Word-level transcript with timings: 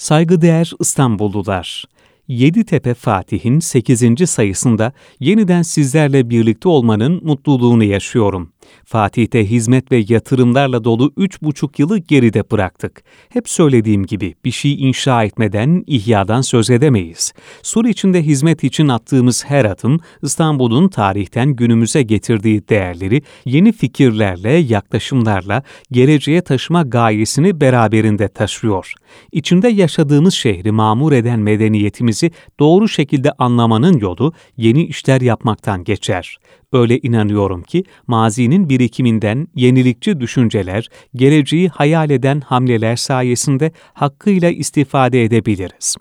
Saygıdeğer 0.00 0.72
İstanbullular, 0.80 1.84
Yeditepe 2.28 2.94
Fatih'in 2.94 3.60
8. 3.60 4.30
sayısında 4.30 4.92
yeniden 5.20 5.62
sizlerle 5.62 6.30
birlikte 6.30 6.68
olmanın 6.68 7.20
mutluluğunu 7.24 7.84
yaşıyorum. 7.84 8.52
Fatih'te 8.84 9.50
hizmet 9.50 9.92
ve 9.92 10.04
yatırımlarla 10.08 10.84
dolu 10.84 11.12
üç 11.16 11.42
buçuk 11.42 11.78
yılı 11.78 11.98
geride 11.98 12.50
bıraktık. 12.50 13.02
Hep 13.28 13.48
söylediğim 13.48 14.06
gibi 14.06 14.34
bir 14.44 14.50
şey 14.50 14.88
inşa 14.88 15.24
etmeden 15.24 15.84
ihyadan 15.86 16.40
söz 16.40 16.70
edemeyiz. 16.70 17.32
Sur 17.62 17.84
içinde 17.84 18.22
hizmet 18.22 18.64
için 18.64 18.88
attığımız 18.88 19.44
her 19.44 19.64
adım 19.64 20.00
İstanbul'un 20.22 20.88
tarihten 20.88 21.50
günümüze 21.50 22.02
getirdiği 22.02 22.68
değerleri 22.68 23.22
yeni 23.44 23.72
fikirlerle, 23.72 24.52
yaklaşımlarla 24.52 25.62
geleceğe 25.92 26.42
taşıma 26.42 26.82
gayesini 26.82 27.60
beraberinde 27.60 28.28
taşıyor. 28.28 28.94
İçinde 29.32 29.68
yaşadığımız 29.68 30.34
şehri 30.34 30.72
mamur 30.72 31.12
eden 31.12 31.40
medeniyetimizi 31.40 32.30
doğru 32.60 32.88
şekilde 32.88 33.32
anlamanın 33.38 33.98
yolu 33.98 34.32
yeni 34.56 34.84
işler 34.84 35.20
yapmaktan 35.20 35.84
geçer. 35.84 36.38
Öyle 36.72 36.98
inanıyorum 36.98 37.62
ki 37.62 37.84
mazinin 38.06 38.59
birikiminden 38.68 39.48
yenilikçi 39.54 40.20
düşünceler, 40.20 40.88
geleceği 41.14 41.68
hayal 41.68 42.10
eden 42.10 42.40
hamleler 42.40 42.96
sayesinde 42.96 43.72
hakkıyla 43.94 44.50
istifade 44.50 45.24
edebiliriz. 45.24 45.96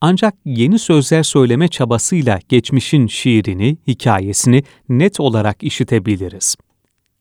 Ancak 0.00 0.34
yeni 0.44 0.78
sözler 0.78 1.22
söyleme 1.22 1.68
çabasıyla 1.68 2.38
geçmişin 2.48 3.06
şiirini, 3.06 3.76
hikayesini 3.86 4.62
net 4.88 5.20
olarak 5.20 5.62
işitebiliriz. 5.62 6.56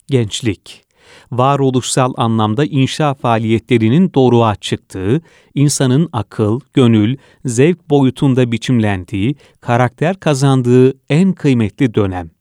Gençlik 0.07 0.89
varoluşsal 1.31 2.13
anlamda 2.17 2.65
inşa 2.65 3.13
faaliyetlerinin 3.13 4.11
doğruğa 4.13 4.55
çıktığı, 4.55 5.21
insanın 5.55 6.09
akıl, 6.13 6.59
gönül, 6.73 7.17
zevk 7.45 7.89
boyutunda 7.89 8.51
biçimlendiği, 8.51 9.35
karakter 9.61 10.19
kazandığı 10.19 10.93
en 11.09 11.33
kıymetli 11.33 11.93
dönem. 11.93 12.31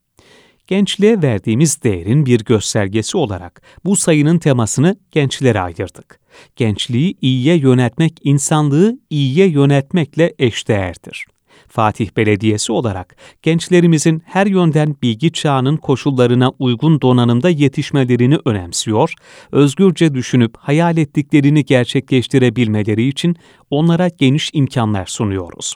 Gençliğe 0.68 1.22
verdiğimiz 1.22 1.82
değerin 1.82 2.26
bir 2.26 2.44
göstergesi 2.44 3.16
olarak 3.16 3.62
bu 3.84 3.96
sayının 3.96 4.38
temasını 4.38 4.96
gençlere 5.10 5.60
ayırdık. 5.60 6.20
Gençliği 6.56 7.16
iyiye 7.20 7.56
yönetmek 7.56 8.12
insanlığı 8.24 8.98
iyiye 9.10 9.46
yönetmekle 9.46 10.34
eşdeğerdir. 10.38 11.26
Fatih 11.68 12.16
Belediyesi 12.16 12.72
olarak 12.72 13.16
gençlerimizin 13.42 14.22
her 14.24 14.46
yönden 14.46 14.96
bilgi 15.02 15.32
çağının 15.32 15.76
koşullarına 15.76 16.52
uygun 16.58 17.00
donanımda 17.00 17.50
yetişmelerini 17.50 18.38
önemsiyor, 18.44 19.14
özgürce 19.52 20.14
düşünüp 20.14 20.56
hayal 20.56 20.96
ettiklerini 20.96 21.64
gerçekleştirebilmeleri 21.64 23.08
için 23.08 23.36
onlara 23.70 24.08
geniş 24.08 24.50
imkanlar 24.52 25.06
sunuyoruz 25.06 25.74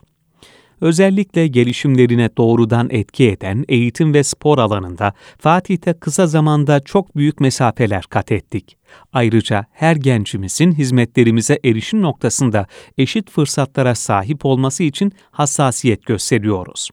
özellikle 0.83 1.47
gelişimlerine 1.47 2.29
doğrudan 2.37 2.87
etki 2.91 3.29
eden 3.29 3.65
eğitim 3.67 4.13
ve 4.13 4.23
spor 4.23 4.57
alanında 4.57 5.13
Fatih'te 5.39 5.93
kısa 5.93 6.27
zamanda 6.27 6.79
çok 6.79 7.17
büyük 7.17 7.39
mesafeler 7.39 8.03
kat 8.03 8.31
ettik. 8.31 8.77
Ayrıca 9.13 9.65
her 9.71 9.95
gencimizin 9.95 10.71
hizmetlerimize 10.71 11.59
erişim 11.65 12.01
noktasında 12.01 12.67
eşit 12.97 13.31
fırsatlara 13.31 13.95
sahip 13.95 14.45
olması 14.45 14.83
için 14.83 15.11
hassasiyet 15.31 16.05
gösteriyoruz. 16.05 16.89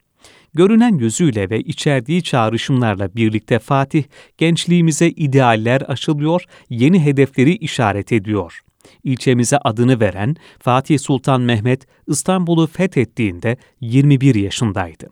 Görünen 0.54 0.98
yüzüyle 0.98 1.50
ve 1.50 1.60
içerdiği 1.60 2.22
çağrışımlarla 2.22 3.14
birlikte 3.14 3.58
Fatih, 3.58 4.04
gençliğimize 4.38 5.08
idealler 5.08 5.82
aşılıyor, 5.88 6.44
yeni 6.68 7.04
hedefleri 7.04 7.56
işaret 7.56 8.12
ediyor 8.12 8.60
ilçemize 9.04 9.58
adını 9.58 10.00
veren 10.00 10.36
Fatih 10.58 10.98
Sultan 10.98 11.40
Mehmet 11.40 11.86
İstanbul'u 12.06 12.66
fethettiğinde 12.66 13.56
21 13.80 14.34
yaşındaydı. 14.34 15.08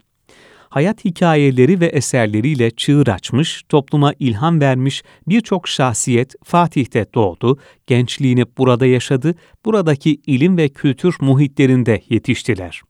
Hayat 0.71 1.05
hikayeleri 1.05 1.81
ve 1.81 1.87
eserleriyle 1.87 2.71
çığır 2.71 3.07
açmış, 3.07 3.63
topluma 3.69 4.13
ilham 4.19 4.61
vermiş 4.61 5.03
birçok 5.29 5.69
şahsiyet 5.69 6.35
Fatih'te 6.45 7.07
doğdu, 7.15 7.59
gençliğini 7.87 8.45
burada 8.59 8.87
yaşadı, 8.87 9.35
buradaki 9.65 10.21
ilim 10.27 10.57
ve 10.57 10.69
kültür 10.69 11.17
muhitlerinde 11.21 12.03
yetiştiler. 12.09 12.83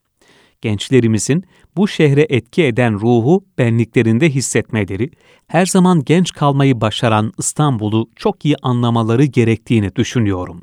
Gençlerimizin 0.60 1.44
bu 1.76 1.88
şehre 1.88 2.26
etki 2.28 2.64
eden 2.64 3.00
ruhu 3.00 3.44
benliklerinde 3.58 4.30
hissetmeleri, 4.30 5.10
her 5.46 5.66
zaman 5.66 6.04
genç 6.04 6.32
kalmayı 6.32 6.80
başaran 6.80 7.32
İstanbul'u 7.38 8.10
çok 8.16 8.44
iyi 8.44 8.56
anlamaları 8.62 9.24
gerektiğini 9.24 9.96
düşünüyorum. 9.96 10.62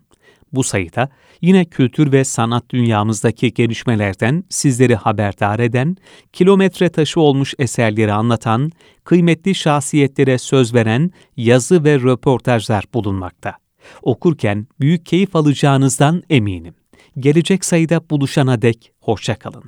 Bu 0.55 0.63
sayıda 0.63 1.09
yine 1.41 1.65
kültür 1.65 2.11
ve 2.11 2.23
sanat 2.23 2.69
dünyamızdaki 2.69 3.53
gelişmelerden 3.53 4.43
sizleri 4.49 4.95
haberdar 4.95 5.59
eden, 5.59 5.97
kilometre 6.33 6.89
taşı 6.89 7.19
olmuş 7.19 7.53
eserleri 7.59 8.13
anlatan, 8.13 8.71
kıymetli 9.03 9.55
şahsiyetlere 9.55 10.37
söz 10.37 10.73
veren 10.73 11.11
yazı 11.37 11.83
ve 11.83 11.99
röportajlar 11.99 12.85
bulunmakta. 12.93 13.53
Okurken 14.01 14.67
büyük 14.79 15.05
keyif 15.05 15.35
alacağınızdan 15.35 16.23
eminim. 16.29 16.75
Gelecek 17.19 17.65
sayıda 17.65 18.09
buluşana 18.09 18.61
dek 18.61 18.91
hoşçakalın. 18.99 19.63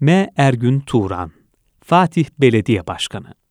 M. 0.00 0.30
Ergün 0.36 0.80
Turan 0.80 1.30
Fatih 1.80 2.26
Belediye 2.38 2.86
Başkanı 2.86 3.43